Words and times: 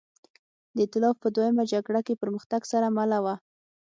د 0.75 0.77
اېتلاف 0.83 1.15
په 1.23 1.27
دویمه 1.35 1.63
جګړه 1.73 2.01
کې 2.07 2.19
پرمختګ 2.21 2.61
سره 2.71 2.87
مله 2.97 3.17
وه. 3.23 3.35